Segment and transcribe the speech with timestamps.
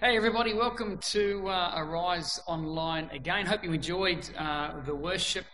[0.00, 3.46] Hey, everybody, welcome to uh, Arise Online again.
[3.46, 5.44] Hope you enjoyed uh, the worship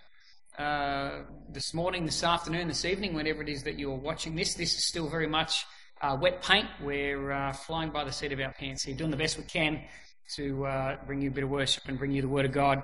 [0.59, 4.53] uh, this morning, this afternoon, this evening, whenever it is that you're watching this.
[4.53, 5.65] This is still very much
[6.03, 6.67] uh, wet paint.
[6.83, 9.81] We're uh, flying by the seat of our pants here, doing the best we can
[10.35, 12.83] to uh, bring you a bit of worship and bring you the Word of God.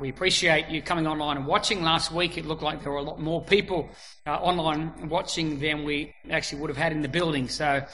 [0.00, 1.82] we appreciate you coming online and watching.
[1.82, 3.90] Last week, it looked like there were a lot more people
[4.26, 7.50] online watching than we actually would have had in the building.
[7.50, 7.84] So,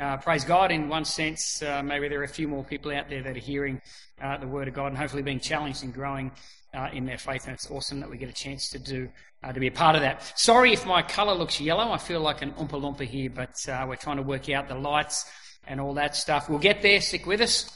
[0.00, 3.10] uh, praise God, in one sense, uh, maybe there are a few more people out
[3.10, 3.80] there that are hearing
[4.22, 6.32] uh, the Word of God and hopefully being challenged and growing
[6.72, 7.44] uh, in their faith.
[7.44, 9.10] And it's awesome that we get a chance to do
[9.44, 10.38] uh, to be a part of that.
[10.38, 11.92] Sorry if my colour looks yellow.
[11.92, 14.74] I feel like an Oompa Loompa here, but uh, we're trying to work out the
[14.74, 15.30] lights
[15.66, 16.48] and all that stuff.
[16.48, 17.00] We'll get there.
[17.00, 17.70] Stick with us.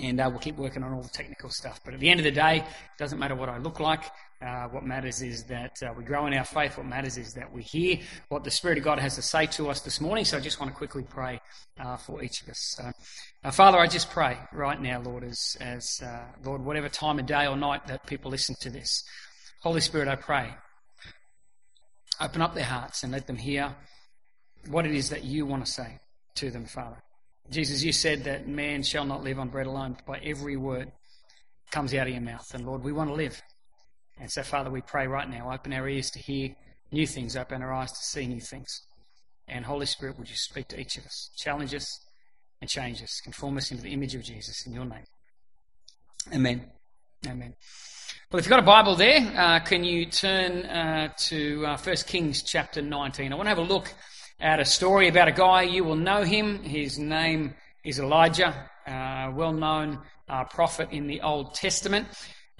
[0.00, 1.80] And we'll keep working on all the technical stuff.
[1.84, 4.04] But at the end of the day, it doesn't matter what I look like.
[4.42, 6.78] Uh, what matters is that uh, we grow in our faith.
[6.78, 9.68] What matters is that we hear what the Spirit of God has to say to
[9.68, 10.24] us this morning.
[10.24, 11.40] So I just want to quickly pray
[11.78, 12.80] uh, for each of us.
[13.44, 17.26] Uh, Father, I just pray right now, Lord, as, as uh, Lord, whatever time of
[17.26, 19.04] day or night that people listen to this,
[19.60, 20.54] Holy Spirit, I pray,
[22.18, 23.74] open up their hearts and let them hear
[24.68, 25.98] what it is that you want to say
[26.36, 26.96] to them, Father.
[27.50, 30.92] Jesus, you said that man shall not live on bread alone, but by every word
[31.70, 32.54] comes out of your mouth.
[32.54, 33.42] And Lord, we want to live.
[34.20, 36.54] And so, Father, we pray right now, open our ears to hear
[36.92, 38.82] new things, open our eyes to see new things.
[39.48, 42.00] And Holy Spirit, would you speak to each of us, challenge us
[42.60, 45.04] and change us, conform us into the image of Jesus in your name.
[46.34, 46.70] Amen.
[47.26, 47.54] Amen.
[48.30, 51.96] Well, if you've got a Bible there, uh, can you turn uh, to uh, 1
[52.06, 53.32] Kings chapter 19?
[53.32, 53.92] I want to have a look
[54.38, 55.62] at a story about a guy.
[55.62, 56.62] You will know him.
[56.62, 62.06] His name is Elijah, uh, well known uh, prophet in the Old Testament.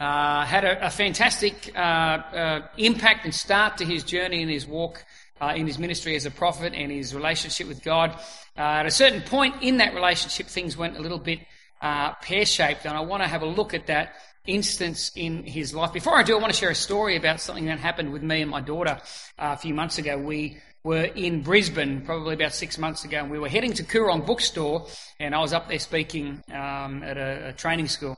[0.00, 4.66] Uh, had a, a fantastic uh, uh, impact and start to his journey and his
[4.66, 5.04] walk
[5.42, 8.18] uh, in his ministry as a prophet and his relationship with God.
[8.56, 11.40] At a certain point in that relationship, things went a little bit
[11.82, 14.14] uh, pear shaped, and I want to have a look at that
[14.46, 15.92] instance in his life.
[15.92, 18.40] Before I do, I want to share a story about something that happened with me
[18.40, 18.98] and my daughter
[19.38, 20.16] a few months ago.
[20.16, 24.24] We were in Brisbane probably about six months ago, and we were heading to Koorong
[24.24, 24.86] Bookstore,
[25.18, 28.16] and I was up there speaking um, at a, a training school.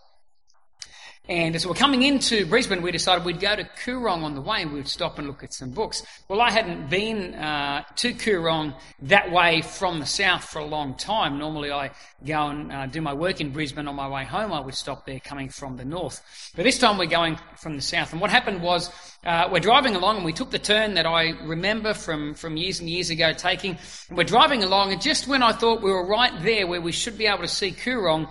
[1.29, 4.63] And as we're coming into Brisbane, we decided we'd go to Koorong on the way
[4.63, 6.03] and we'd stop and look at some books.
[6.27, 10.97] Well, I hadn't been uh, to Koorong that way from the south for a long
[10.97, 11.39] time.
[11.39, 11.93] Normally, I
[12.27, 14.53] go and uh, do my work in Brisbane on my way home.
[14.53, 16.21] I would stop there coming from the north.
[16.57, 18.11] But this time we're going from the south.
[18.11, 18.91] And what happened was
[19.25, 22.81] uh, we're driving along and we took the turn that I remember from, from years
[22.81, 23.79] and years ago taking.
[24.09, 26.91] And we're driving along, and just when I thought we were right there where we
[26.91, 28.27] should be able to see Koorong,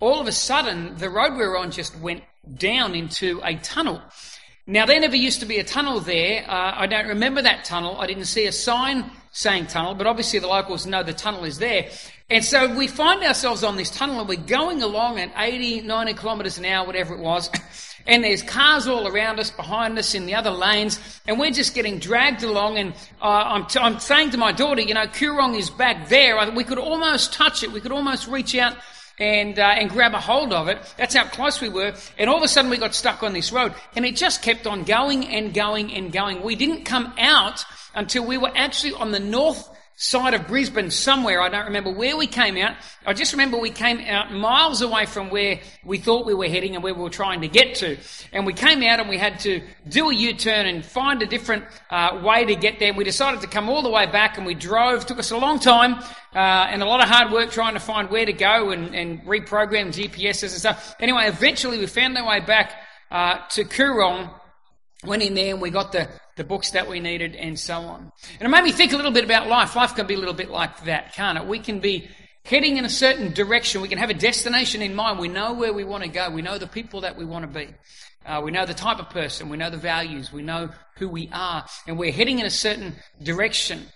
[0.00, 2.22] all of a sudden the road we were on just went
[2.56, 4.00] down into a tunnel.
[4.68, 6.44] Now, there never used to be a tunnel there.
[6.48, 8.00] Uh, I don't remember that tunnel.
[8.00, 11.58] I didn't see a sign saying tunnel, but obviously the locals know the tunnel is
[11.58, 11.88] there.
[12.28, 16.14] And so we find ourselves on this tunnel and we're going along at 80, 90
[16.14, 17.50] kilometres an hour, whatever it was.
[18.08, 21.74] And there's cars all around us, behind us, in the other lanes, and we're just
[21.74, 22.78] getting dragged along.
[22.78, 26.38] And uh, I'm, t- I'm saying to my daughter, you know, Koorong is back there.
[26.52, 27.72] We could almost touch it.
[27.72, 28.76] We could almost reach out
[29.18, 30.78] and, uh, and grab a hold of it.
[30.96, 31.94] That's how close we were.
[32.18, 33.74] And all of a sudden we got stuck on this road.
[33.94, 36.42] And it just kept on going and going and going.
[36.42, 41.40] We didn't come out until we were actually on the north side of Brisbane somewhere.
[41.40, 42.76] I don't remember where we came out.
[43.06, 46.74] I just remember we came out miles away from where we thought we were heading
[46.74, 47.96] and where we were trying to get to.
[48.30, 51.64] And we came out and we had to do a U-turn and find a different
[51.88, 52.92] uh, way to get there.
[52.92, 55.02] We decided to come all the way back and we drove.
[55.02, 55.94] It took us a long time
[56.34, 59.22] uh, and a lot of hard work trying to find where to go and, and
[59.24, 60.94] reprogram GPSs and stuff.
[61.00, 62.74] Anyway, eventually we found our way back
[63.10, 64.30] uh, to Koorong
[65.04, 68.12] went in there and we got the, the books that we needed and so on.
[68.38, 69.74] And it made me think a little bit about life.
[69.74, 71.46] Life can be a little bit like that, can't it?
[71.46, 72.08] We can be
[72.44, 73.80] heading in a certain direction.
[73.80, 75.18] We can have a destination in mind.
[75.18, 76.30] We know where we want to go.
[76.30, 77.74] We know the people that we want to be.
[78.24, 79.48] Uh, we know the type of person.
[79.48, 80.32] We know the values.
[80.32, 81.64] We know who we are.
[81.86, 83.86] And we're heading in a certain direction.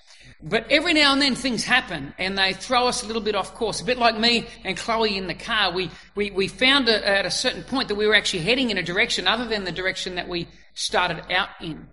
[0.43, 3.55] But every now and then things happen and they throw us a little bit off
[3.55, 3.81] course.
[3.83, 5.73] A bit like me and Chloe in the car.
[5.73, 8.79] We, we, we found a, at a certain point that we were actually heading in
[8.79, 11.89] a direction other than the direction that we started out in.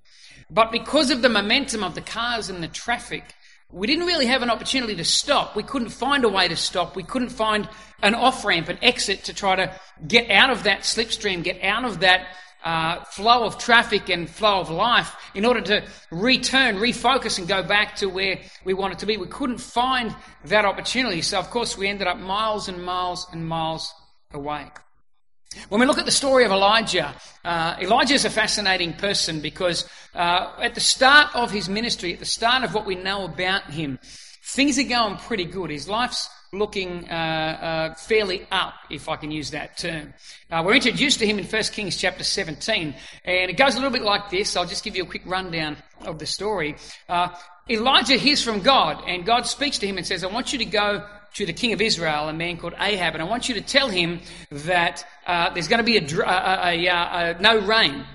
[0.50, 3.24] But because of the momentum of the cars and the traffic,
[3.72, 5.56] we didn't really have an opportunity to stop.
[5.56, 6.96] We couldn't find a way to stop.
[6.96, 7.68] We couldn't find
[8.02, 11.84] an off ramp, an exit to try to get out of that slipstream, get out
[11.84, 12.28] of that
[12.64, 17.62] uh, flow of traffic and flow of life in order to return, refocus, and go
[17.62, 19.18] back to where we wanted to be.
[19.18, 20.16] We couldn't find
[20.46, 21.22] that opportunity.
[21.22, 23.94] So, of course, we ended up miles and miles and miles
[24.34, 24.72] away.
[25.70, 27.14] When we look at the story of Elijah,
[27.44, 32.20] uh, Elijah is a fascinating person because uh, at the start of his ministry, at
[32.20, 34.00] the start of what we know about him,
[34.44, 35.70] things are going pretty good.
[35.70, 40.14] His life's looking uh, uh, fairly up, if I can use that term.
[40.50, 42.96] Uh, we're introduced to him in 1 Kings chapter 17,
[43.26, 44.56] and it goes a little bit like this.
[44.56, 46.76] I'll just give you a quick rundown of the story.
[47.10, 47.30] Uh,
[47.70, 50.66] Elijah hears from God, and God speaks to him and says, I want you to
[50.66, 53.62] go to the king of Israel, a man called Ahab, and I want you to
[53.62, 54.22] tell him
[54.52, 58.06] that uh, there's going to be a, a, a, no rain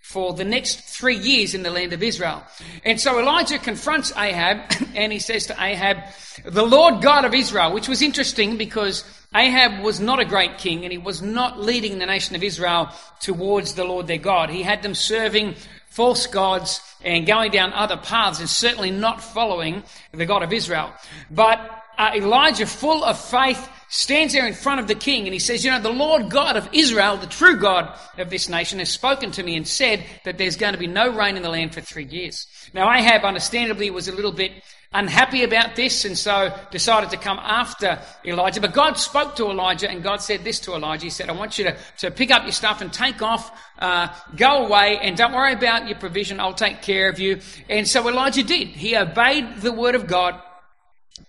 [0.00, 2.42] for the next three years in the land of Israel.
[2.84, 5.98] And so Elijah confronts Ahab and he says to Ahab,
[6.44, 10.84] the Lord God of Israel, which was interesting because Ahab was not a great king
[10.84, 12.88] and he was not leading the nation of Israel
[13.20, 14.50] towards the Lord their God.
[14.50, 15.54] He had them serving
[15.86, 19.82] false gods and going down other paths and certainly not following
[20.12, 20.92] the God of Israel.
[21.30, 25.38] But uh, Elijah, full of faith, stands there in front of the king and he
[25.38, 28.88] says, You know, the Lord God of Israel, the true God of this nation, has
[28.88, 31.74] spoken to me and said that there's going to be no rain in the land
[31.74, 32.46] for three years.
[32.72, 34.52] Now, Ahab, understandably, was a little bit
[34.94, 38.62] unhappy about this and so decided to come after Elijah.
[38.62, 41.04] But God spoke to Elijah and God said this to Elijah.
[41.04, 44.08] He said, I want you to, to pick up your stuff and take off, uh,
[44.36, 46.40] go away and don't worry about your provision.
[46.40, 47.40] I'll take care of you.
[47.68, 48.68] And so Elijah did.
[48.68, 50.40] He obeyed the word of God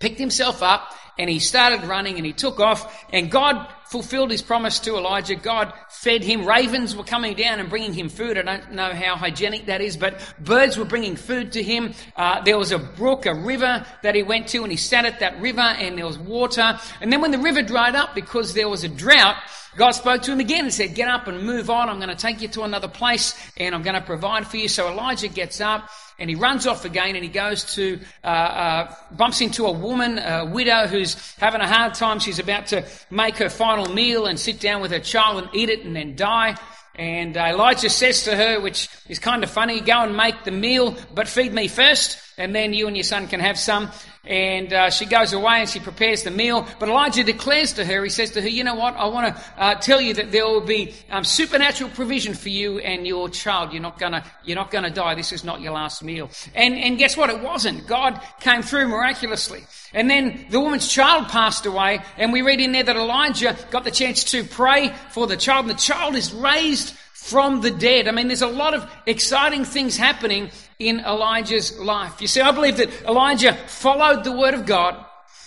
[0.01, 4.41] picked himself up and he started running and he took off and God fulfilled his
[4.41, 5.35] promise to Elijah.
[5.35, 6.45] God fed him.
[6.45, 8.37] Ravens were coming down and bringing him food.
[8.37, 11.93] I don't know how hygienic that is, but birds were bringing food to him.
[12.15, 15.19] Uh, there was a brook, a river that he went to and he sat at
[15.19, 16.79] that river and there was water.
[17.01, 19.35] And then when the river dried up because there was a drought,
[19.77, 21.89] God spoke to him again and said, get up and move on.
[21.89, 24.67] I'm going to take you to another place and I'm going to provide for you.
[24.67, 25.89] So Elijah gets up
[26.19, 30.19] and he runs off again and he goes to, uh, uh, bumps into a woman,
[30.19, 32.19] a widow who's having a hard time.
[32.19, 35.69] She's about to make her final meal and sit down with her child and eat
[35.69, 36.57] it and then die.
[36.95, 40.51] And uh, Elijah says to her, which is kind of funny, go and make the
[40.51, 43.91] meal, but feed me first, and then you and your son can have some.
[44.23, 46.67] And uh, she goes away and she prepares the meal.
[46.79, 48.95] But Elijah declares to her, he says to her, You know what?
[48.95, 52.79] I want to uh, tell you that there will be um, supernatural provision for you
[52.79, 53.73] and your child.
[53.73, 55.15] You're not going you're not gonna die.
[55.15, 56.29] This is not your last meal.
[56.53, 57.29] And, and guess what?
[57.29, 57.87] It wasn't.
[57.87, 59.63] God came through miraculously.
[59.93, 61.99] And then the woman's child passed away.
[62.17, 65.65] And we read in there that Elijah got the chance to pray for the child.
[65.65, 68.07] And the child is raised from the dead.
[68.07, 70.49] I mean, there's a lot of exciting things happening
[70.87, 72.21] in Elijah's life.
[72.21, 75.03] You see, I believe that Elijah followed the word of God.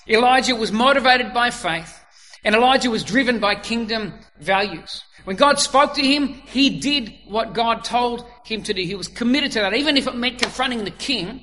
[0.09, 2.01] Elijah was motivated by faith.
[2.45, 5.03] And Elijah was driven by kingdom values.
[5.25, 8.83] When God spoke to him, he did what God told him to do.
[8.83, 11.43] He was committed to that, even if it meant confronting the king,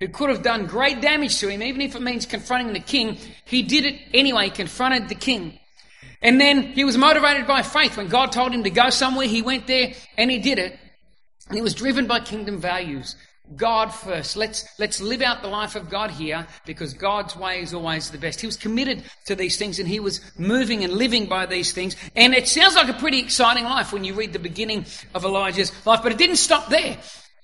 [0.00, 3.18] who could have done great damage to him, even if it means confronting the king,
[3.44, 5.58] he did it anyway, he confronted the king.
[6.22, 7.96] And then he was motivated by faith.
[7.98, 10.78] When God told him to go somewhere, he went there and he did it.
[11.48, 13.16] And he was driven by kingdom values.
[13.54, 14.36] God first.
[14.36, 18.18] Let's, let's live out the life of God here because God's way is always the
[18.18, 18.40] best.
[18.40, 21.94] He was committed to these things and he was moving and living by these things.
[22.16, 24.84] And it sounds like a pretty exciting life when you read the beginning
[25.14, 26.98] of Elijah's life, but it didn't stop there.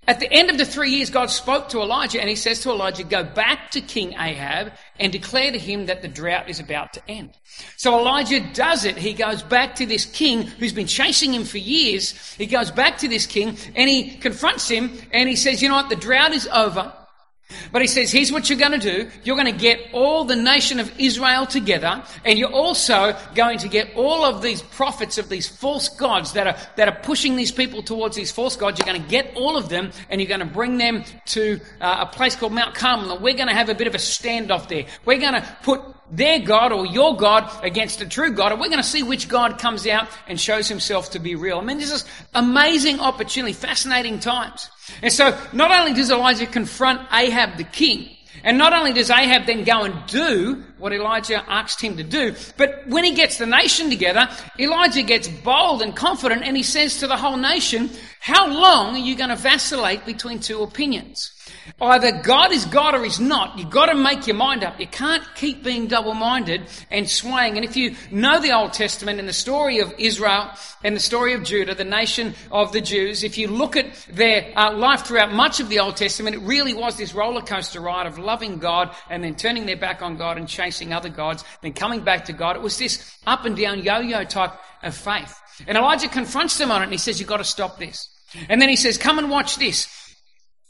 [0.09, 2.71] At the end of the three years, God spoke to Elijah and he says to
[2.71, 6.93] Elijah, go back to King Ahab and declare to him that the drought is about
[6.95, 7.39] to end.
[7.77, 8.97] So Elijah does it.
[8.97, 12.35] He goes back to this king who's been chasing him for years.
[12.35, 15.77] He goes back to this king and he confronts him and he says, you know
[15.77, 15.89] what?
[15.89, 16.93] The drought is over.
[17.71, 19.11] But he says, here's what you're going to do.
[19.25, 23.69] You're going to get all the nation of Israel together, and you're also going to
[23.69, 27.53] get all of these prophets of these false gods that are, that are pushing these
[27.53, 28.79] people towards these false gods.
[28.79, 32.07] You're going to get all of them, and you're going to bring them to uh,
[32.09, 33.13] a place called Mount Carmel.
[33.13, 34.87] And we're going to have a bit of a standoff there.
[35.05, 35.81] We're going to put
[36.11, 39.29] their God or your God against the true God, and we're going to see which
[39.29, 41.59] God comes out and shows himself to be real.
[41.59, 42.05] I mean, this is
[42.35, 44.69] amazing opportunity, fascinating times.
[45.03, 48.11] And so, not only does Elijah confront Ahab the king,
[48.45, 52.35] and not only does Ahab then go and do what Elijah asked him to do,
[52.57, 54.29] but when he gets the nation together,
[54.59, 57.91] Elijah gets bold and confident and he says to the whole nation,
[58.21, 61.31] How long are you going to vacillate between two opinions?
[61.81, 63.59] Either God is God or He's not.
[63.59, 64.79] You've got to make your mind up.
[64.81, 67.57] You can't keep being double minded and swaying.
[67.57, 70.51] And if you know the Old Testament and the story of Israel
[70.85, 74.53] and the story of Judah, the nation of the Jews, if you look at their
[74.57, 78.07] uh, life throughout much of the Old Testament, it really was this roller coaster ride
[78.07, 81.73] of loving God and then turning their back on God and chasing other gods, then
[81.73, 82.57] coming back to God.
[82.57, 84.53] It was this up and down yo yo type
[84.83, 85.39] of faith.
[85.67, 88.09] And Elijah confronts them on it and he says, You've got to stop this.
[88.49, 90.02] And then he says, Come and watch this.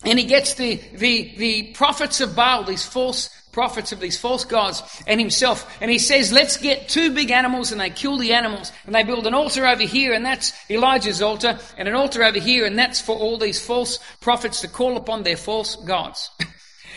[0.05, 4.45] And he gets the, the, the prophets of Baal, these false prophets of these false
[4.45, 5.77] gods, and himself.
[5.81, 8.73] And he says, let's get two big animals, and they kill the animals.
[8.87, 12.41] And they build an altar over here, and that's Elijah's altar, and an altar over
[12.41, 16.31] here, and that's for all these false prophets to call upon their false gods.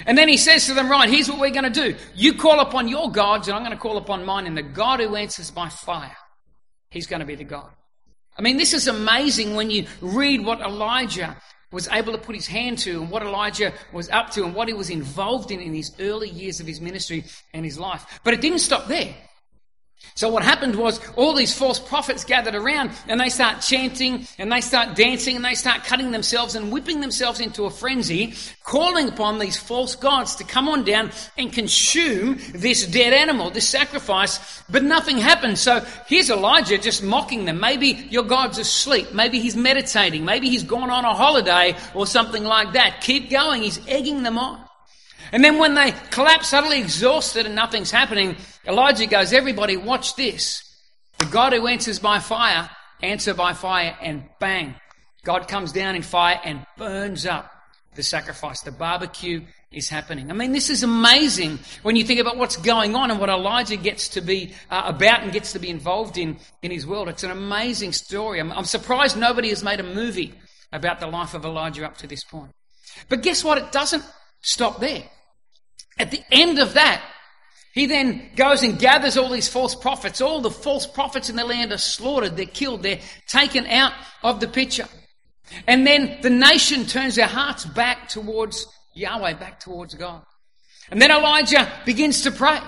[0.06, 1.96] And then he says to them, Right, here's what we're going to do.
[2.16, 5.00] You call upon your gods, and I'm going to call upon mine, and the God
[5.00, 6.18] who answers by fire,
[6.90, 7.70] he's going to be the God.
[8.38, 11.38] I mean, this is amazing when you read what Elijah
[11.72, 14.68] was able to put his hand to and what Elijah was up to and what
[14.68, 18.20] he was involved in in his early years of his ministry and his life.
[18.24, 19.14] But it didn't stop there.
[20.18, 24.50] So what happened was all these false prophets gathered around and they start chanting and
[24.50, 29.10] they start dancing and they start cutting themselves and whipping themselves into a frenzy, calling
[29.10, 34.64] upon these false gods to come on down and consume this dead animal, this sacrifice,
[34.70, 35.58] but nothing happened.
[35.58, 37.60] So here's Elijah just mocking them.
[37.60, 39.14] Maybe your God's asleep.
[39.14, 40.24] Maybe he's meditating.
[40.24, 43.02] Maybe he's gone on a holiday or something like that.
[43.02, 43.64] Keep going.
[43.64, 44.66] He's egging them on.
[45.32, 48.36] And then when they collapse utterly exhausted and nothing's happening,
[48.68, 50.64] Elijah goes, Everybody, watch this.
[51.18, 52.70] The God who answers by fire,
[53.02, 54.76] answer by fire, and bang.
[55.24, 57.52] God comes down in fire and burns up
[57.96, 58.62] the sacrifice.
[58.62, 59.42] The barbecue
[59.72, 60.30] is happening.
[60.30, 63.78] I mean, this is amazing when you think about what's going on and what Elijah
[63.78, 67.10] gets to be uh, about and gets to be involved in in his world.
[67.10, 68.40] It's an amazing story.
[68.40, 70.34] I'm, I'm surprised nobody has made a movie
[70.72, 72.52] about the life of Elijah up to this point.
[73.10, 73.58] But guess what?
[73.58, 74.04] It doesn't
[74.42, 75.04] stop there.
[75.98, 77.02] At the end of that,
[77.74, 80.22] he then goes and gathers all these false prophets.
[80.22, 84.40] All the false prophets in the land are slaughtered, they're killed, they're taken out of
[84.40, 84.88] the picture.
[85.68, 90.24] And then the nation turns their hearts back towards Yahweh, back towards God.
[90.90, 92.60] And then Elijah begins to pray.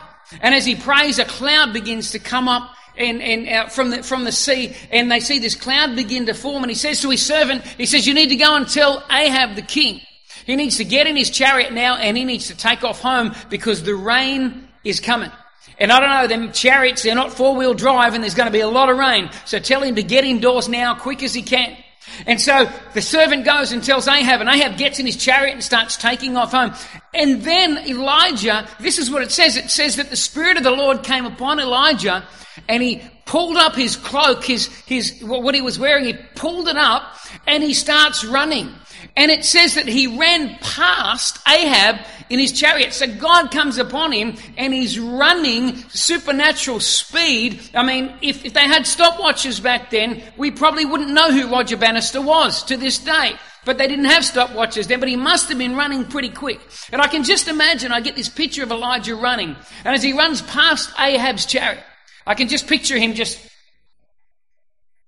[0.41, 4.03] And as he prays, a cloud begins to come up and, and uh, from the
[4.03, 6.63] from the sea, and they see this cloud begin to form.
[6.63, 9.55] And he says to his servant, he says, "You need to go and tell Ahab
[9.55, 10.01] the king.
[10.47, 13.35] He needs to get in his chariot now, and he needs to take off home
[13.49, 15.29] because the rain is coming.
[15.77, 18.53] And I don't know, them chariots, they're not four wheel drive and there's going to
[18.53, 19.29] be a lot of rain.
[19.45, 21.77] So tell him to get indoors now, quick as he can.
[22.25, 25.63] And so the servant goes and tells Ahab, and Ahab gets in his chariot and
[25.63, 26.73] starts taking off home.
[27.13, 29.55] And then Elijah, this is what it says.
[29.57, 32.25] It says that the Spirit of the Lord came upon Elijah
[32.67, 36.77] and he pulled up his cloak, his, his, what he was wearing, he pulled it
[36.77, 38.73] up and he starts running.
[39.17, 42.93] And it says that he ran past Ahab in his chariot.
[42.93, 47.59] So God comes upon him and he's running supernatural speed.
[47.73, 51.77] I mean, if, if they had stopwatches back then, we probably wouldn't know who Roger
[51.77, 53.33] Bannister was to this day.
[53.65, 56.61] But they didn't have stopwatches then, but he must have been running pretty quick.
[56.91, 59.55] And I can just imagine, I get this picture of Elijah running.
[59.83, 61.83] And as he runs past Ahab's chariot,
[62.25, 63.39] I can just picture him just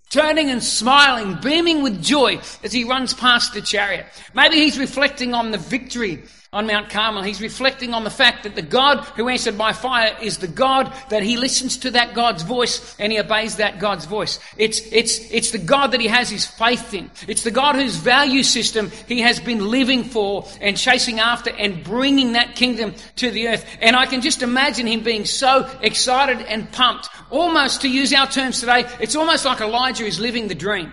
[0.09, 4.05] turning and smiling, beaming with joy as he runs past the chariot.
[4.33, 7.21] Maybe he's reflecting on the victory on Mount Carmel.
[7.21, 10.91] He's reflecting on the fact that the God who answered by fire is the God
[11.09, 14.39] that he listens to that God's voice and he obeys that God's voice.
[14.57, 17.11] It's, it's, it's the God that he has his faith in.
[17.27, 21.83] It's the God whose value system he has been living for and chasing after and
[21.83, 23.65] bringing that kingdom to the earth.
[23.79, 27.09] And I can just imagine him being so excited and pumped.
[27.29, 30.91] Almost, to use our terms today, it's almost like Elijah is living the dream.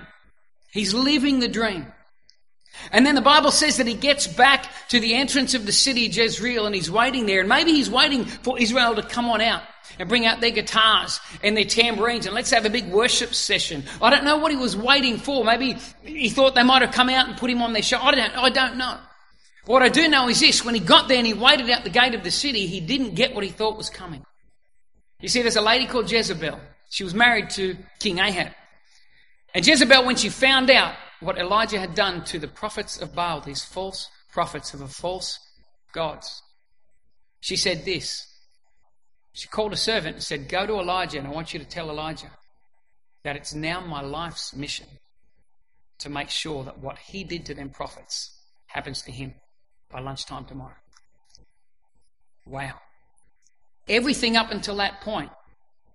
[0.71, 1.91] He's living the dream.
[2.93, 6.03] And then the Bible says that he gets back to the entrance of the city,
[6.03, 7.41] Jezreel, and he's waiting there.
[7.41, 9.63] And maybe he's waiting for Israel to come on out
[9.99, 13.85] and bring out their guitars and their tambourines and let's have a big worship session.
[14.01, 15.45] I don't know what he was waiting for.
[15.45, 17.99] Maybe he thought they might have come out and put him on their show.
[17.99, 18.99] I don't, I don't know.
[19.65, 21.91] What I do know is this when he got there and he waited out the
[21.91, 24.25] gate of the city, he didn't get what he thought was coming.
[25.21, 26.61] You see, there's a lady called Jezebel.
[26.91, 28.53] She was married to King Ahab.
[29.55, 33.41] And Jezebel, when she found out what Elijah had done to the prophets of Baal,
[33.41, 35.39] these false prophets of a false
[35.93, 36.43] gods.
[37.41, 38.27] She said this.
[39.33, 41.91] She called a servant and said, Go to Elijah, and I want you to tell
[41.91, 42.31] Elijah
[43.23, 44.87] that it's now my life's mission
[45.99, 48.31] to make sure that what he did to them prophets
[48.67, 49.35] happens to him
[49.91, 50.77] by lunchtime tomorrow.
[52.47, 52.75] Wow.
[53.89, 55.31] Everything up until that point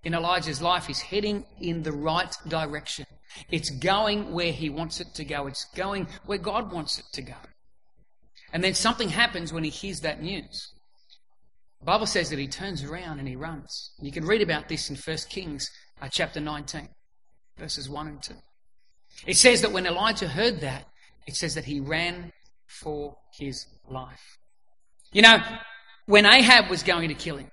[0.03, 3.05] in Elijah's life is heading in the right direction.
[3.51, 5.47] It's going where he wants it to go.
[5.47, 7.35] It's going where God wants it to go.
[8.53, 10.73] And then something happens when he hears that news.
[11.79, 13.91] The Bible says that he turns around and he runs.
[13.99, 15.69] You can read about this in 1 Kings
[16.01, 16.89] uh, chapter 19,
[17.57, 18.33] verses 1 and 2.
[19.25, 20.85] It says that when Elijah heard that,
[21.27, 22.31] it says that he ran
[22.67, 24.37] for his life.
[25.11, 25.39] You know,
[26.05, 27.51] when Ahab was going to kill him,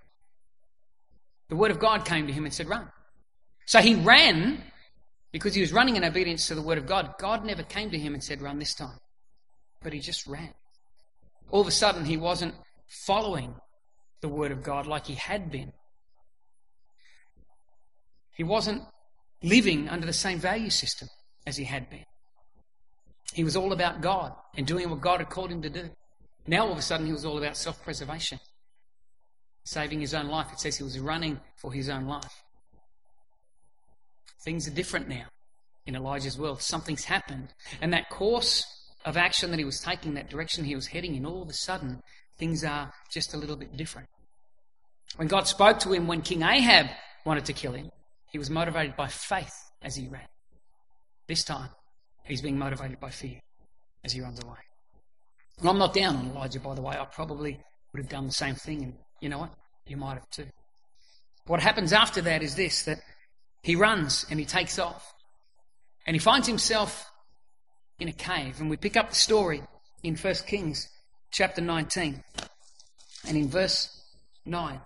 [1.48, 2.88] the word of God came to him and said, Run.
[3.66, 4.62] So he ran
[5.32, 7.14] because he was running in obedience to the word of God.
[7.18, 8.98] God never came to him and said, Run this time.
[9.82, 10.52] But he just ran.
[11.50, 12.54] All of a sudden, he wasn't
[12.86, 13.54] following
[14.20, 15.72] the word of God like he had been.
[18.34, 18.82] He wasn't
[19.42, 21.08] living under the same value system
[21.46, 22.04] as he had been.
[23.32, 25.90] He was all about God and doing what God had called him to do.
[26.46, 28.40] Now all of a sudden he was all about self preservation,
[29.64, 30.48] saving his own life.
[30.52, 32.42] It says he was running for his own life.
[34.44, 35.26] Things are different now
[35.86, 36.62] in Elijah's world.
[36.62, 37.48] Something's happened.
[37.80, 38.66] And that course
[39.04, 41.54] of action that he was taking, that direction he was heading in, all of a
[41.54, 42.02] sudden,
[42.36, 44.08] things are just a little bit different.
[45.16, 46.86] When God spoke to him when King Ahab
[47.24, 47.90] wanted to kill him,
[48.30, 50.28] he was motivated by faith as he ran.
[51.26, 51.70] This time,
[52.24, 53.40] he's being motivated by fear
[54.04, 54.58] as he runs away.
[55.58, 56.96] And I'm not down on Elijah, by the way.
[56.96, 57.58] I probably
[57.92, 59.54] would have done the same thing, and you know what?
[59.86, 60.46] You might have too.
[61.46, 63.00] What happens after that is this that
[63.62, 65.14] he runs and he takes off.
[66.06, 67.10] And he finds himself
[67.98, 68.60] in a cave.
[68.60, 69.62] And we pick up the story
[70.02, 70.88] in 1 Kings
[71.30, 72.22] chapter 19
[73.26, 73.90] and in verse
[74.46, 74.80] 9.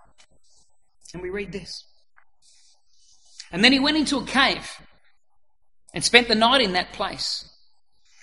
[1.13, 1.85] And we read this.
[3.51, 4.69] And then he went into a cave
[5.93, 7.49] and spent the night in that place.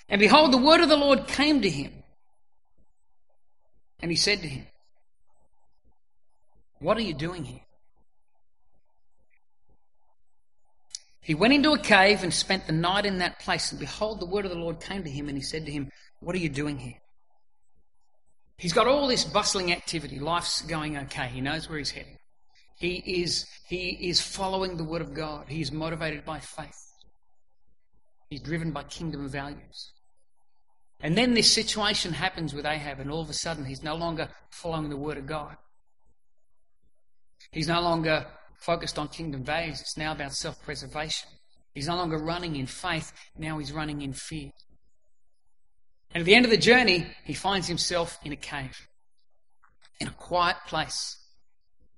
[0.09, 2.03] And behold, the word of the Lord came to him.
[4.01, 4.67] And he said to him,
[6.79, 7.61] What are you doing here?
[11.21, 13.71] He went into a cave and spent the night in that place.
[13.71, 15.91] And behold, the word of the Lord came to him, and he said to him,
[16.19, 16.97] What are you doing here?
[18.57, 20.19] He's got all this bustling activity.
[20.19, 21.27] Life's going okay.
[21.27, 22.17] He knows where he's heading.
[22.75, 25.45] He is, he is following the word of God.
[25.47, 26.79] He is motivated by faith.
[28.29, 29.91] He's driven by kingdom values.
[31.01, 34.29] And then this situation happens with Ahab, and all of a sudden he's no longer
[34.49, 35.57] following the word of God.
[37.51, 38.25] He's no longer
[38.61, 39.81] focused on kingdom values.
[39.81, 41.27] It's now about self preservation.
[41.73, 44.51] He's no longer running in faith, now he's running in fear.
[46.13, 48.87] And at the end of the journey, he finds himself in a cave,
[49.99, 51.17] in a quiet place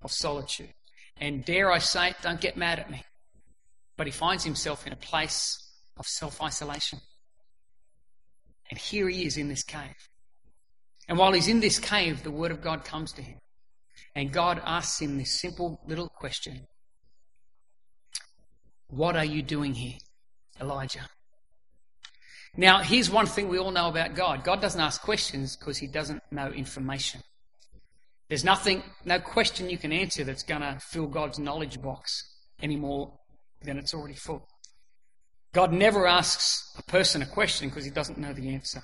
[0.04, 0.74] of solitude.
[1.20, 3.04] And dare I say it, don't get mad at me,
[3.98, 5.58] but he finds himself in a place
[5.98, 7.00] of self isolation.
[8.70, 10.10] And here he is in this cave.
[11.10, 13.38] And while he's in this cave, the Word of God comes to him.
[14.16, 16.68] And God asks him this simple little question
[18.90, 19.98] What are you doing here,
[20.62, 21.10] Elijah?
[22.56, 25.88] Now, here's one thing we all know about God God doesn't ask questions because he
[25.88, 27.22] doesn't know information.
[28.30, 32.24] There's nothing, no question you can answer that's going to fill God's knowledge box
[32.62, 33.14] any more
[33.62, 34.48] than it's already full.
[35.54, 38.82] God never asks a person a question because he doesn't know the answer.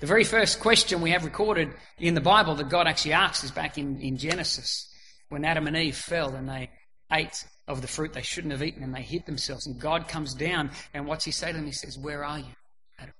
[0.00, 3.50] The very first question we have recorded in the Bible that God actually asks is
[3.50, 4.90] back in, in Genesis
[5.28, 6.70] when Adam and Eve fell and they
[7.12, 9.66] ate of the fruit they shouldn't have eaten and they hid themselves.
[9.66, 11.66] And God comes down and what's he say to them?
[11.66, 12.54] He says, Where are you,
[12.98, 13.14] Adam?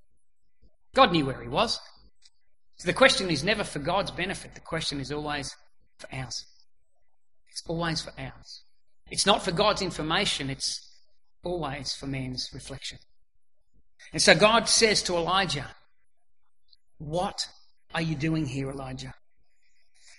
[0.95, 1.81] God knew where he was.
[2.77, 4.55] So the question is never for God's benefit.
[4.55, 5.55] The question is always
[5.99, 6.45] for ours.
[7.49, 8.63] It's always for ours.
[9.11, 10.51] It's not for God's information.
[10.51, 10.91] It's
[11.45, 12.99] always for man's reflection.
[14.13, 15.67] And so God says to Elijah,
[16.99, 17.49] what
[17.95, 19.15] are you doing here, Elijah?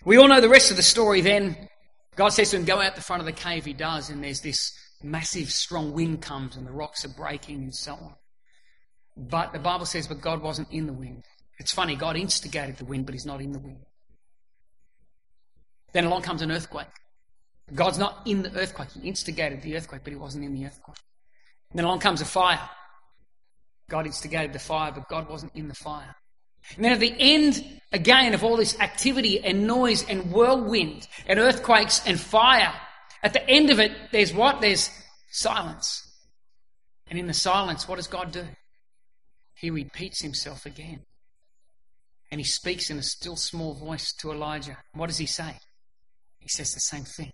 [0.04, 1.70] We all know the rest of the story then.
[2.16, 3.66] God says to him, Go out the front of the cave.
[3.66, 7.76] He does, and there's this massive, strong wind comes, and the rocks are breaking, and
[7.76, 8.14] so on.
[9.18, 11.24] But the Bible says, But God wasn't in the wind.
[11.58, 13.86] It's funny, God instigated the wind, but He's not in the wind.
[15.94, 16.88] Then along comes an earthquake.
[17.74, 18.90] God's not in the earthquake.
[18.92, 20.98] He instigated the earthquake, but He wasn't in the earthquake.
[21.72, 22.70] And then along comes a fire.
[23.90, 26.16] God instigated the fire, but God wasn't in the fire.
[26.76, 31.40] And then at the end, again, of all this activity and noise and whirlwind and
[31.40, 32.74] earthquakes and fire,
[33.24, 34.62] at the end of it, there's what?
[34.62, 34.90] There's
[35.32, 36.02] silence.
[37.10, 38.46] And in the silence, what does God do?
[39.54, 41.02] He repeats himself again.
[42.32, 44.78] And he speaks in a still small voice to Elijah.
[44.94, 45.58] What does he say?
[46.40, 47.32] He says the same thing.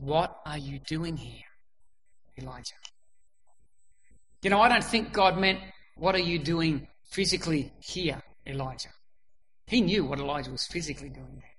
[0.00, 1.44] What are you doing here,
[2.38, 2.74] Elijah?
[4.42, 5.60] You know, I don't think God meant,
[5.96, 8.90] What are you doing physically here, Elijah.
[9.66, 11.50] He knew what Elijah was physically doing there.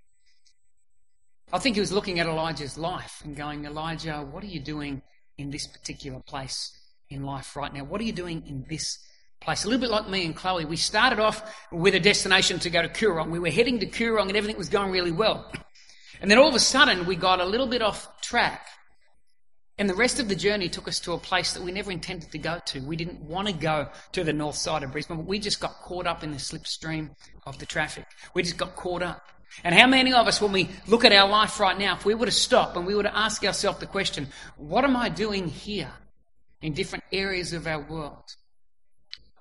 [1.52, 5.02] I think he was looking at Elijah's life and going, Elijah, what are you doing
[5.38, 6.78] in this particular place
[7.10, 7.84] in life right now?
[7.84, 9.00] What are you doing in this
[9.42, 9.66] place?
[9.66, 10.66] A little bit like me and Chloe.
[10.66, 13.32] We started off with a destination to go to Koorong.
[13.32, 15.52] We were heading to Koorong and everything was going really well.
[16.22, 18.68] And then all of a sudden, we got a little bit off track
[19.80, 22.30] and the rest of the journey took us to a place that we never intended
[22.34, 22.82] to go to.
[22.82, 25.82] We didn't want to go to the north side of Brisbane, but we just got
[25.82, 27.12] caught up in the slipstream
[27.46, 28.06] of the traffic.
[28.34, 29.26] We just got caught up.
[29.64, 32.14] And how many of us, when we look at our life right now, if we
[32.14, 35.48] were to stop and we were to ask ourselves the question, what am I doing
[35.48, 35.92] here
[36.62, 38.36] in different areas of our world?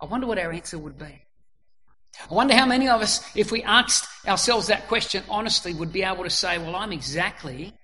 [0.00, 1.20] I wonder what our answer would be.
[2.30, 6.04] I wonder how many of us, if we asked ourselves that question honestly, would be
[6.04, 7.74] able to say, well, I'm exactly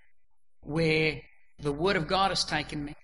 [0.61, 1.21] where
[1.59, 2.95] the Word of God has taken me.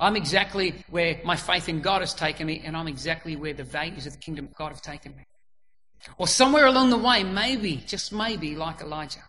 [0.00, 3.64] I'm exactly where my faith in God has taken me, and I'm exactly where the
[3.64, 5.24] values of the kingdom of God have taken me.
[6.18, 9.22] Or somewhere along the way, maybe, just maybe, like Elijah,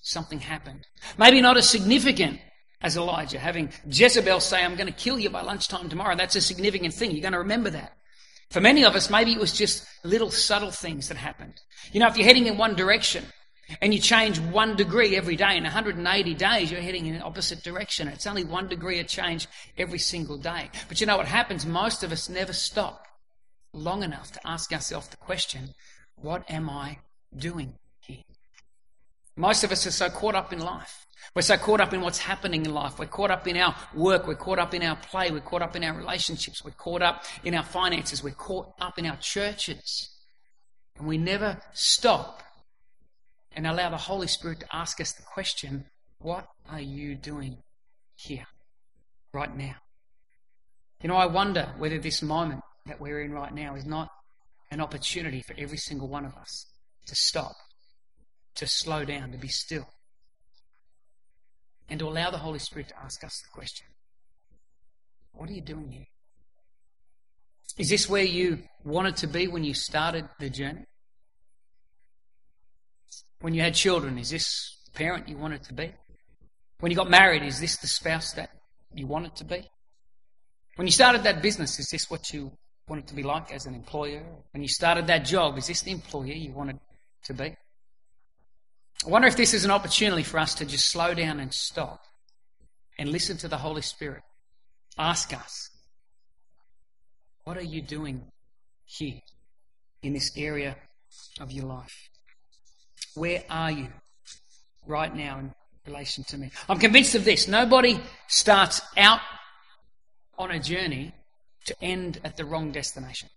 [0.00, 0.86] something happened.
[1.18, 2.40] Maybe not as significant
[2.82, 6.16] as Elijah, having Jezebel say, I'm going to kill you by lunchtime tomorrow.
[6.16, 7.10] That's a significant thing.
[7.10, 7.96] You're going to remember that.
[8.50, 11.60] For many of us, maybe it was just little subtle things that happened.
[11.92, 13.24] You know, if you're heading in one direction
[13.80, 17.62] and you change one degree every day, in 180 days, you're heading in the opposite
[17.62, 18.08] direction.
[18.08, 20.70] It's only one degree of change every single day.
[20.88, 21.66] But you know what happens?
[21.66, 23.06] Most of us never stop
[23.72, 25.74] long enough to ask ourselves the question,
[26.16, 26.98] what am I
[27.36, 28.24] doing here?
[29.36, 31.06] Most of us are so caught up in life.
[31.34, 32.98] We're so caught up in what's happening in life.
[32.98, 34.26] We're caught up in our work.
[34.26, 35.30] We're caught up in our play.
[35.30, 36.64] We're caught up in our relationships.
[36.64, 38.22] We're caught up in our finances.
[38.22, 40.08] We're caught up in our churches.
[40.98, 42.42] And we never stop
[43.52, 45.84] and allow the Holy Spirit to ask us the question,
[46.18, 47.58] What are you doing
[48.16, 48.46] here,
[49.32, 49.76] right now?
[51.02, 54.08] You know, I wonder whether this moment that we're in right now is not
[54.70, 56.66] an opportunity for every single one of us
[57.06, 57.56] to stop,
[58.54, 59.88] to slow down, to be still,
[61.88, 63.86] and to allow the Holy Spirit to ask us the question
[65.32, 66.06] What are you doing here?
[67.78, 70.84] Is this where you wanted to be when you started the journey?
[73.40, 75.92] When you had children, is this the parent you wanted to be?
[76.80, 78.50] When you got married, is this the spouse that
[78.94, 79.68] you wanted to be?
[80.76, 82.52] When you started that business, is this what you
[82.88, 84.24] wanted to be like as an employer?
[84.52, 86.78] When you started that job, is this the employer you wanted
[87.24, 87.56] to be?
[89.04, 92.02] I wonder if this is an opportunity for us to just slow down and stop
[92.98, 94.22] and listen to the Holy Spirit.
[94.98, 95.70] Ask us,
[97.44, 98.22] what are you doing
[98.84, 99.20] here
[100.02, 100.76] in this area
[101.40, 102.10] of your life?
[103.14, 103.88] Where are you
[104.86, 105.52] right now in
[105.86, 106.50] relation to me?
[106.68, 107.48] I'm convinced of this.
[107.48, 109.20] Nobody starts out
[110.38, 111.12] on a journey
[111.66, 113.28] to end at the wrong destination.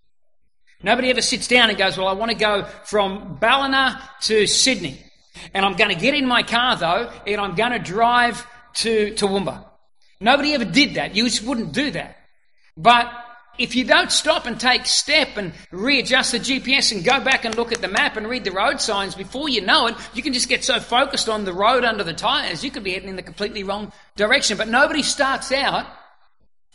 [0.81, 4.99] Nobody ever sits down and goes, Well, I want to go from Ballina to Sydney.
[5.53, 9.13] And I'm going to get in my car, though, and I'm going to drive to
[9.13, 9.65] Toowoomba.
[10.19, 11.15] Nobody ever did that.
[11.15, 12.17] You just wouldn't do that.
[12.77, 13.11] But
[13.57, 17.55] if you don't stop and take step and readjust the GPS and go back and
[17.55, 20.33] look at the map and read the road signs, before you know it, you can
[20.33, 23.15] just get so focused on the road under the tyres, you could be heading in
[23.15, 24.57] the completely wrong direction.
[24.57, 25.85] But nobody starts out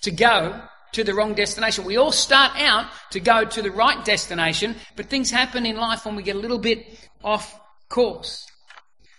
[0.03, 0.61] to go
[0.93, 1.85] to the wrong destination.
[1.85, 6.07] We all start out to go to the right destination, but things happen in life
[6.07, 6.87] when we get a little bit
[7.25, 8.47] off course.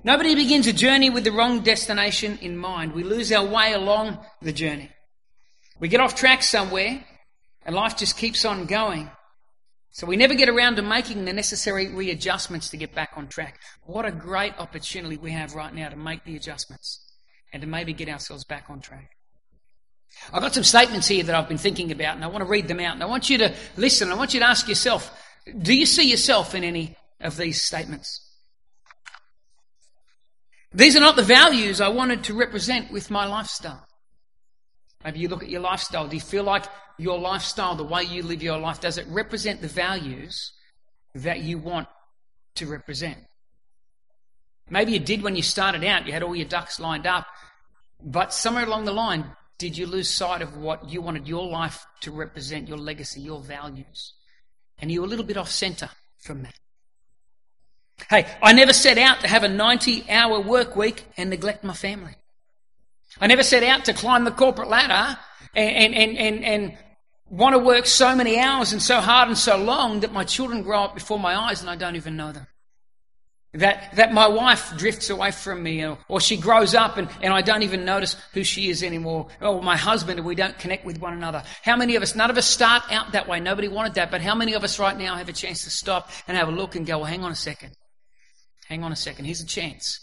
[0.01, 2.93] Nobody begins a journey with the wrong destination in mind.
[2.93, 4.89] We lose our way along the journey.
[5.79, 7.03] We get off track somewhere
[7.65, 9.09] and life just keeps on going.
[9.91, 13.59] So we never get around to making the necessary readjustments to get back on track.
[13.83, 17.01] What a great opportunity we have right now to make the adjustments
[17.51, 19.11] and to maybe get ourselves back on track.
[20.31, 22.67] I've got some statements here that I've been thinking about and I want to read
[22.67, 24.11] them out and I want you to listen.
[24.11, 25.11] I want you to ask yourself,
[25.61, 28.25] do you see yourself in any of these statements?
[30.71, 33.88] These are not the values I wanted to represent with my lifestyle.
[35.03, 36.07] Maybe you look at your lifestyle.
[36.07, 36.65] Do you feel like
[36.97, 40.51] your lifestyle, the way you live your life, does it represent the values
[41.15, 41.87] that you want
[42.55, 43.17] to represent?
[44.69, 47.25] Maybe you did when you started out, you had all your ducks lined up,
[48.03, 49.25] but somewhere along the line,
[49.57, 53.39] did you lose sight of what you wanted your life to represent, your legacy, your
[53.39, 54.13] values?
[54.79, 56.53] And you were a little bit off centre from that.
[58.09, 61.73] Hey, I never set out to have a 90 hour work week and neglect my
[61.73, 62.15] family.
[63.21, 65.17] I never set out to climb the corporate ladder
[65.55, 66.77] and, and, and, and,
[67.29, 70.63] want to work so many hours and so hard and so long that my children
[70.63, 72.47] grow up before my eyes and I don't even know them.
[73.53, 77.33] That, that my wife drifts away from me or, or she grows up and, and
[77.33, 79.27] I don't even notice who she is anymore.
[79.41, 81.43] Or my husband and we don't connect with one another.
[81.63, 83.39] How many of us, none of us start out that way.
[83.39, 84.11] Nobody wanted that.
[84.11, 86.51] But how many of us right now have a chance to stop and have a
[86.51, 87.75] look and go, well, hang on a second.
[88.67, 89.25] Hang on a second.
[89.25, 89.99] Here's a chance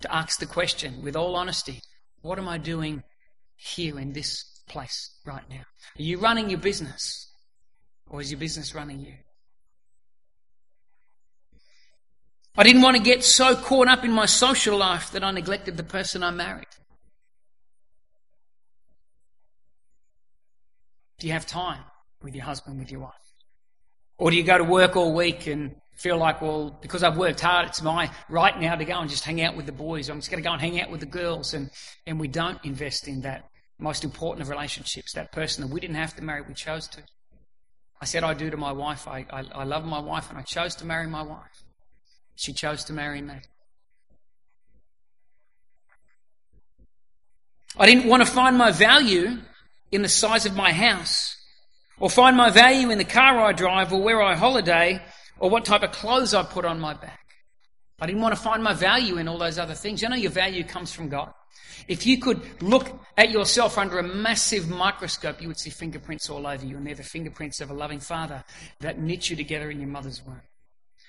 [0.00, 1.80] to ask the question with all honesty.
[2.22, 3.02] What am I doing
[3.56, 5.64] here in this place right now?
[5.98, 7.28] Are you running your business?
[8.08, 9.14] Or is your business running you?
[12.56, 15.76] I didn't want to get so caught up in my social life that I neglected
[15.76, 16.66] the person I married.
[21.20, 21.82] Do you have time
[22.22, 23.12] with your husband, with your wife?
[24.18, 27.40] Or do you go to work all week and feel like, well, because I've worked
[27.40, 30.08] hard, it's my right now to go and just hang out with the boys.
[30.08, 31.52] I'm just going to go and hang out with the girls.
[31.52, 31.70] And,
[32.06, 35.96] and we don't invest in that most important of relationships, that person that we didn't
[35.96, 37.02] have to marry, we chose to.
[38.00, 39.06] I said I do to my wife.
[39.06, 41.64] I, I, I love my wife and I chose to marry my wife.
[42.34, 43.34] She chose to marry me.
[47.78, 49.36] I didn't want to find my value
[49.92, 51.36] in the size of my house
[51.98, 55.02] or find my value in the car I drive or where I holiday
[55.40, 57.18] or what type of clothes I put on my back.
[58.00, 60.00] I didn't want to find my value in all those other things.
[60.00, 61.32] You know, your value comes from God.
[61.88, 66.46] If you could look at yourself under a massive microscope, you would see fingerprints all
[66.46, 68.44] over you, and they're the fingerprints of a loving Father
[68.80, 70.40] that knit you together in your mother's womb.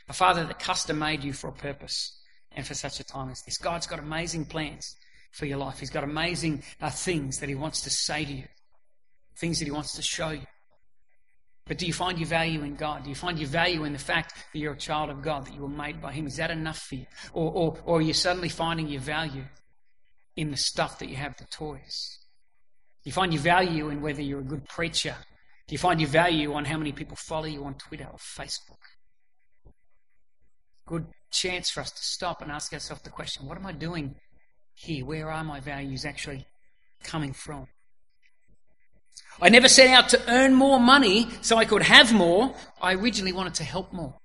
[0.09, 2.17] A Father that custom made you for a purpose
[2.51, 3.57] and for such a time as this.
[3.57, 4.95] God's got amazing plans
[5.31, 5.79] for your life.
[5.79, 8.47] He's got amazing uh, things that He wants to say to you,
[9.35, 10.47] things that He wants to show you.
[11.67, 13.03] But do you find your value in God?
[13.03, 15.53] Do you find your value in the fact that you're a child of God, that
[15.53, 16.27] you were made by Him?
[16.27, 17.05] Is that enough for you?
[17.33, 19.45] Or, or, or are you suddenly finding your value
[20.35, 22.17] in the stuff that you have, the toys?
[23.03, 25.15] Do you find your value in whether you're a good preacher?
[25.67, 28.81] Do you find your value on how many people follow you on Twitter or Facebook?
[30.85, 34.15] Good chance for us to stop and ask ourselves the question what am I doing
[34.73, 35.05] here?
[35.05, 36.45] Where are my values actually
[37.03, 37.67] coming from?
[39.41, 42.53] I never set out to earn more money so I could have more.
[42.81, 44.15] I originally wanted to help more.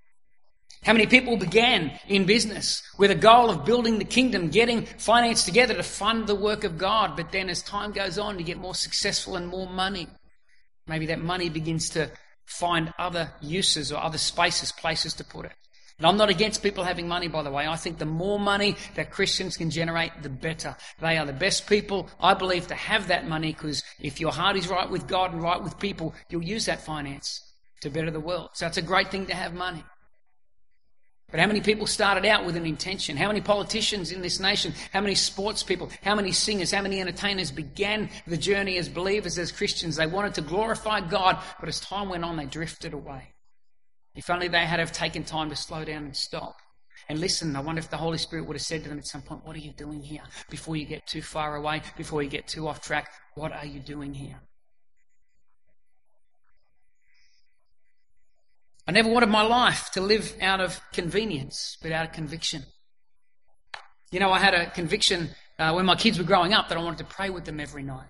[0.83, 5.45] How many people began in business with a goal of building the kingdom, getting finance
[5.45, 8.59] together to fund the work of God, but then as time goes on, to get
[8.59, 10.07] more successful and more money,
[10.87, 12.11] maybe that money begins to
[12.45, 15.53] find other uses or other spaces, places to put it.
[15.99, 17.67] And I'm not against people having money, by the way.
[17.67, 20.77] I think the more money that Christians can generate, the better.
[21.01, 24.57] They are the best people, I believe, to have that money because if your heart
[24.57, 27.43] is right with God and right with people, you'll use that finance
[27.81, 28.51] to better the world.
[28.53, 29.85] So it's a great thing to have money.
[31.31, 33.17] But how many people started out with an intention?
[33.17, 34.75] How many politicians in this nation?
[34.93, 35.91] How many sports people?
[36.03, 36.71] How many singers?
[36.71, 39.97] How many entertainers began the journey as believers, as Christians?
[39.97, 43.33] They wanted to glorify God, but as time went on, they drifted away.
[44.17, 46.57] If only they had have taken time to slow down and stop.
[47.09, 49.23] And listen, I wonder if the Holy Spirit would have said to them at some
[49.23, 50.23] point, What are you doing here?
[50.51, 53.79] Before you get too far away, before you get too off track, what are you
[53.79, 54.41] doing here?
[58.89, 62.63] I never wanted my life to live out of convenience, but out of conviction.
[64.11, 66.83] You know, I had a conviction uh, when my kids were growing up that I
[66.83, 68.09] wanted to pray with them every night.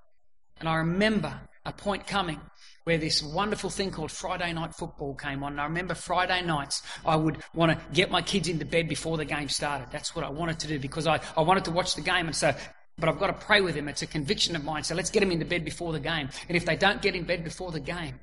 [0.60, 2.40] And I remember a point coming
[2.86, 5.50] where this wonderful thing called Friday night football came on.
[5.54, 9.16] And I remember Friday nights, I would want to get my kids into bed before
[9.16, 9.88] the game started.
[9.90, 12.26] That's what I wanted to do because I, I wanted to watch the game.
[12.26, 12.54] And so,
[12.96, 13.88] but I've got to pray with them.
[13.88, 14.84] It's a conviction of mine.
[14.84, 16.28] So let's get them into bed before the game.
[16.48, 18.20] And if they don't get in bed before the game,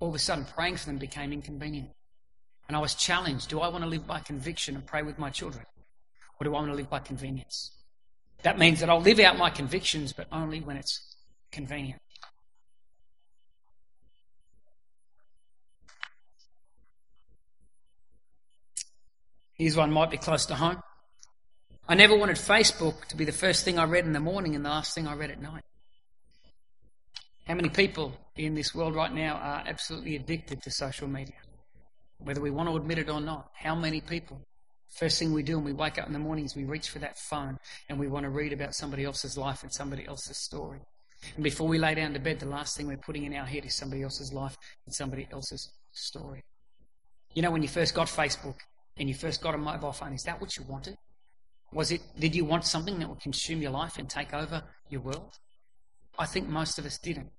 [0.00, 1.90] all of a sudden praying for them became inconvenient.
[2.68, 5.28] And I was challenged do I want to live by conviction and pray with my
[5.28, 5.66] children?
[6.40, 7.70] Or do I want to live by convenience?
[8.44, 11.16] That means that I'll live out my convictions, but only when it's
[11.52, 12.00] convenient.
[19.58, 20.80] Here's one might be close to home.
[21.88, 24.64] I never wanted Facebook to be the first thing I read in the morning and
[24.64, 25.64] the last thing I read at night.
[27.44, 31.34] How many people in this world right now are absolutely addicted to social media?
[32.18, 33.50] Whether we want to admit it or not.
[33.54, 34.40] How many people?
[34.90, 37.00] First thing we do when we wake up in the morning is we reach for
[37.00, 40.80] that phone and we want to read about somebody else's life and somebody else's story.
[41.34, 43.64] And before we lay down to bed, the last thing we're putting in our head
[43.64, 46.44] is somebody else's life and somebody else's story.
[47.34, 48.56] You know, when you first got Facebook,
[48.98, 50.96] and you first got a mobile phone, is that what you wanted?
[51.72, 55.02] Was it, did you want something that would consume your life and take over your
[55.02, 55.38] world?
[56.18, 57.30] I think most of us didn't.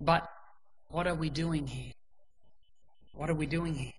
[0.00, 0.28] But
[0.88, 1.92] what are we doing here?
[3.12, 3.92] What are we doing here?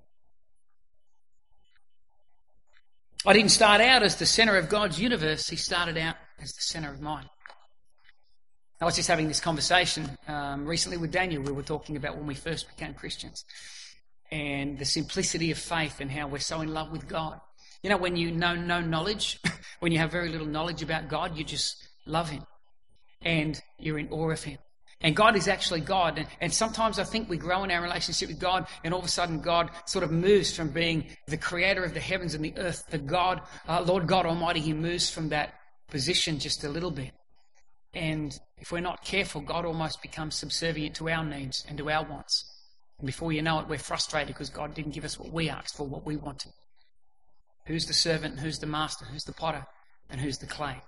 [3.26, 6.62] I didn't start out as the center of God's universe, He started out as the
[6.62, 7.30] center of mine.
[8.82, 11.44] I was just having this conversation um, recently with Daniel.
[11.44, 13.44] We were talking about when we first became Christians
[14.32, 17.40] and the simplicity of faith and how we're so in love with God.
[17.84, 19.40] You know, when you know no knowledge,
[19.80, 22.44] when you have very little knowledge about God, you just love Him
[23.22, 24.58] and you're in awe of Him.
[25.02, 26.18] And God is actually God.
[26.18, 29.06] And, and, sometimes I think we grow in our relationship with God, and all of
[29.06, 32.54] a sudden God sort of moves from being the creator of the heavens and the
[32.58, 34.60] earth, the God, uh, Lord God Almighty.
[34.60, 35.54] He moves from that
[35.88, 37.12] position just a little bit.
[37.94, 42.04] And if we're not careful, God almost becomes subservient to our needs and to our
[42.04, 42.46] wants.
[43.00, 45.76] And before you know it, we're frustrated because God didn't give us what we asked
[45.76, 46.52] for, what we wanted.
[47.66, 49.06] Who's the servant who's the master?
[49.06, 49.66] Who's the potter
[50.10, 50.82] and who's the clay?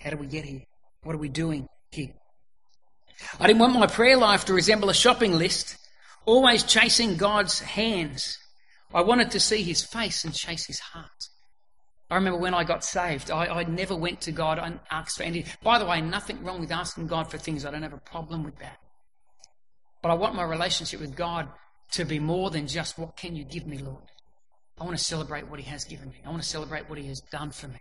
[0.00, 0.62] How do we get here?
[1.02, 2.10] What are we doing here?
[3.38, 5.76] I didn't want my prayer life to resemble a shopping list,
[6.26, 8.38] always chasing God's hands.
[8.92, 11.28] I wanted to see his face and chase his heart.
[12.10, 15.22] I remember when I got saved, I, I never went to God and asked for
[15.22, 15.52] anything.
[15.62, 17.64] By the way, nothing wrong with asking God for things.
[17.64, 18.78] I don't have a problem with that.
[20.06, 21.48] But I want my relationship with God
[21.90, 24.04] to be more than just what can you give me, Lord?
[24.80, 26.22] I want to celebrate what He has given me.
[26.24, 27.80] I want to celebrate what He has done for me.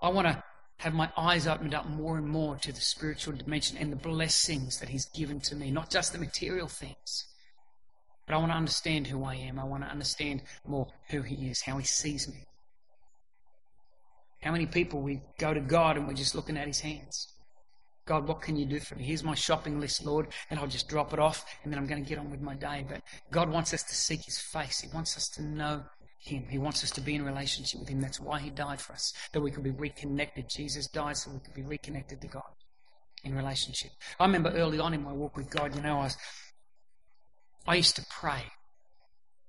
[0.00, 0.42] I want to
[0.78, 4.80] have my eyes opened up more and more to the spiritual dimension and the blessings
[4.80, 7.26] that He's given to me, not just the material things.
[8.26, 9.58] But I want to understand who I am.
[9.58, 12.46] I want to understand more who He is, how He sees me.
[14.40, 17.28] How many people we go to God and we're just looking at His hands?
[18.06, 19.04] God, what can you do for me?
[19.04, 22.02] Here's my shopping list, Lord, and I'll just drop it off and then I'm going
[22.02, 22.86] to get on with my day.
[22.88, 24.80] But God wants us to seek His face.
[24.80, 25.82] He wants us to know
[26.18, 26.44] Him.
[26.48, 28.00] He wants us to be in relationship with Him.
[28.00, 30.48] That's why He died for us, that we could be reconnected.
[30.48, 32.42] Jesus died so we could be reconnected to God
[33.24, 33.90] in relationship.
[34.20, 36.16] I remember early on in my walk with God, you know, I was,
[37.66, 38.44] I used to pray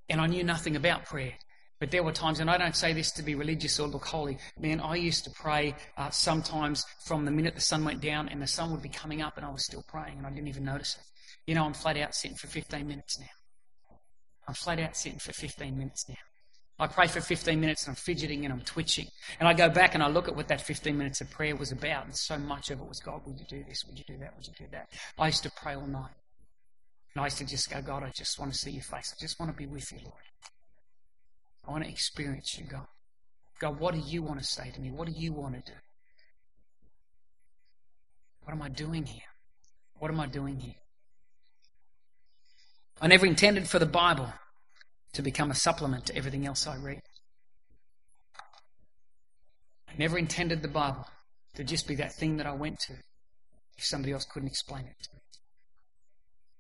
[0.10, 1.34] and I knew nothing about prayer.
[1.80, 4.40] But there were times, and I don't say this to be religious or look holy,
[4.60, 8.42] man, I used to pray uh, sometimes from the minute the sun went down and
[8.42, 10.64] the sun would be coming up and I was still praying and I didn't even
[10.64, 11.04] notice it.
[11.46, 13.28] You know, I'm flat out sitting for 15 minutes now.
[14.48, 16.16] I'm flat out sitting for 15 minutes now.
[16.80, 19.08] I pray for 15 minutes and I'm fidgeting and I'm twitching.
[19.40, 21.72] And I go back and I look at what that 15 minutes of prayer was
[21.72, 22.06] about.
[22.06, 23.84] And so much of it was, God, would you do this?
[23.88, 24.36] Would you do that?
[24.36, 24.90] Would you do that?
[25.18, 26.12] I used to pray all night.
[27.16, 29.14] And I used to just go, God, I just want to see your face.
[29.18, 30.22] I just want to be with you, Lord.
[31.68, 32.88] I want to experience you, God.
[33.60, 34.92] God, what do you want to say to me?
[34.92, 35.78] What do you want to do?
[38.44, 39.24] What am I doing here?
[40.00, 40.76] What am I doing here?
[43.02, 44.32] I never intended for the Bible
[45.14, 47.02] to become a supplement to everything else I read.
[49.90, 51.08] I never intended the Bible
[51.56, 52.94] to just be that thing that I went to
[53.78, 55.22] if somebody else couldn't explain it to me.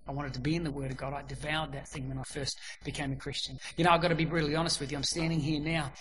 [0.08, 1.14] I wanted to be in the Word of God.
[1.14, 3.60] I devoured that thing when I first became a Christian.
[3.76, 4.98] You know, I've got to be brutally honest with you.
[4.98, 5.92] I'm standing here now,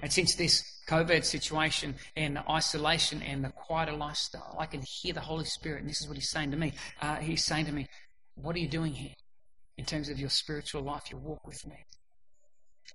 [0.00, 5.14] and since this COVID situation and the isolation and the quieter lifestyle, I can hear
[5.14, 6.74] the Holy Spirit, and this is what He's saying to me.
[7.00, 7.88] Uh, he's saying to me,
[8.34, 9.14] What are you doing here
[9.78, 11.76] in terms of your spiritual life, your walk with me?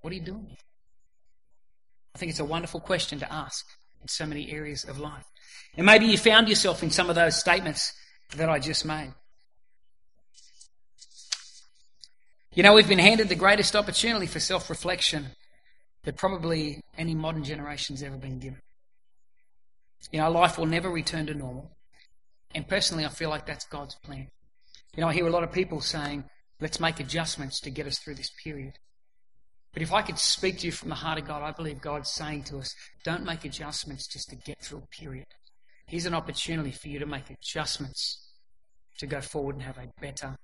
[0.00, 0.58] What are you doing here?
[2.14, 3.66] I think it's a wonderful question to ask
[4.00, 5.24] in so many areas of life.
[5.76, 7.92] And maybe you found yourself in some of those statements
[8.36, 9.12] that I just made.
[12.54, 15.28] You know, we've been handed the greatest opportunity for self reflection
[16.04, 18.60] that probably any modern generation's ever been given.
[20.10, 21.70] You know, life will never return to normal.
[22.54, 24.28] And personally, I feel like that's God's plan.
[24.94, 26.24] You know, I hear a lot of people saying,
[26.60, 28.74] let's make adjustments to get us through this period.
[29.72, 32.10] But if I could speak to you from the heart of God, I believe God's
[32.10, 35.26] saying to us, don't make adjustments just to get through a period.
[35.86, 38.18] Here's an opportunity for you to make adjustments
[38.98, 40.36] to go forward and have a better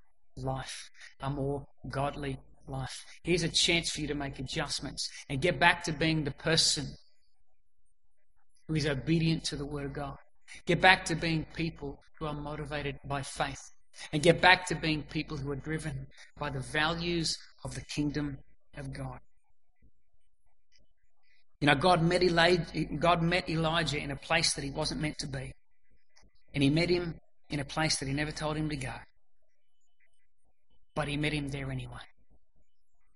[0.44, 3.04] life, a more godly life.
[3.22, 6.86] Here's a chance for you to make adjustments and get back to being the person
[8.66, 10.18] who is obedient to the Word of God.
[10.66, 13.60] Get back to being people who are motivated by faith.
[14.12, 16.06] And get back to being people who are driven
[16.38, 18.38] by the values of the kingdom
[18.76, 19.18] of God.
[21.60, 25.18] You know, God met, Elijah, God met Elijah in a place that he wasn't meant
[25.18, 25.52] to be.
[26.54, 27.16] And he met him
[27.50, 28.94] in a place that he never told him to go.
[30.98, 32.02] But he met him there anyway.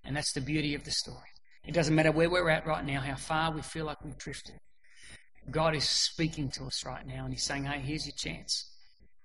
[0.04, 1.32] And that's the beauty of the story.
[1.66, 4.60] It doesn't matter where we're at right now, how far we feel like we've drifted.
[5.50, 8.70] God is speaking to us right now and He's saying, hey, here's your chance.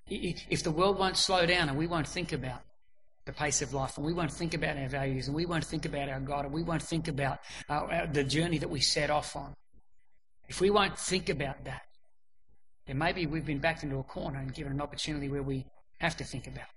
[0.07, 2.61] If the world won't slow down and we won't think about
[3.25, 5.85] the pace of life and we won't think about our values and we won't think
[5.85, 7.37] about our God and we won't think about
[7.69, 9.53] uh, the journey that we set off on,
[10.49, 11.83] if we won't think about that,
[12.87, 15.67] then maybe we've been backed into a corner and given an opportunity where we
[15.99, 16.76] have to think about it.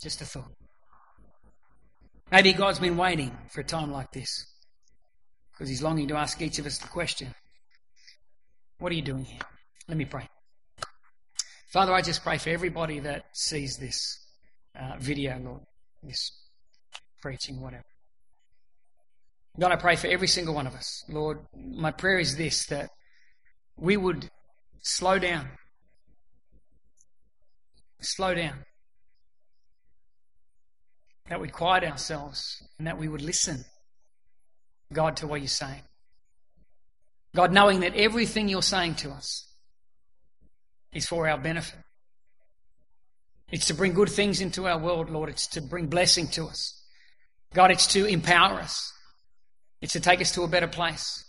[0.00, 0.52] Just a thought.
[2.30, 4.46] Maybe God's been waiting for a time like this
[5.52, 7.34] because He's longing to ask each of us the question
[8.78, 9.40] What are you doing here?
[9.88, 10.28] Let me pray.
[11.72, 14.18] Father, I just pray for everybody that sees this
[14.78, 15.60] uh, video, Lord,
[16.02, 16.30] this
[17.20, 17.84] preaching, whatever.
[19.58, 21.04] God, I pray for every single one of us.
[21.08, 22.90] Lord, my prayer is this that
[23.76, 24.28] we would
[24.82, 25.48] slow down.
[28.00, 28.64] Slow down
[31.28, 33.64] that we'd quiet ourselves and that we would listen,
[34.92, 35.82] God, to what you're saying.
[37.34, 39.48] God, knowing that everything you're saying to us
[40.92, 41.80] is for our benefit.
[43.50, 45.28] It's to bring good things into our world, Lord.
[45.28, 46.80] It's to bring blessing to us.
[47.52, 48.92] God, it's to empower us.
[49.80, 51.24] It's to take us to a better place.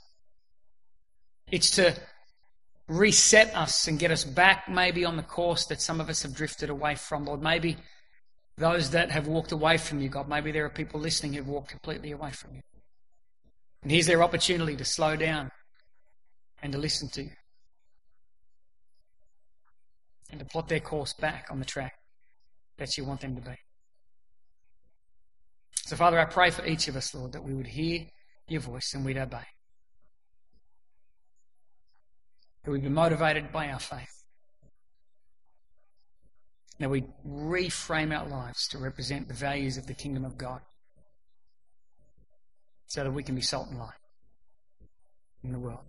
[1.52, 1.96] It's to
[2.88, 6.36] reset us and get us back maybe on the course that some of us have
[6.36, 7.42] drifted away from, Lord.
[7.42, 7.78] Maybe
[8.58, 10.30] those that have walked away from you, God.
[10.30, 12.62] Maybe there are people listening who've walked completely away from you.
[13.84, 15.52] And here's their opportunity to slow down
[16.62, 17.32] and to listen to you.
[20.32, 21.94] And to plot their course back on the track
[22.78, 23.56] that you want them to be.
[25.86, 28.08] So, Father, I pray for each of us, Lord, that we would hear
[28.48, 29.46] your voice and we'd obey.
[32.64, 34.15] That we'd be motivated by our faith.
[36.80, 40.62] That we reframe our lives to represent the values of the kingdom of God
[42.88, 43.94] so that we can be salt and light
[45.44, 45.80] in the world.